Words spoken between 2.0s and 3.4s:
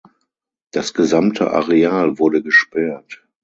wurde gesperrt.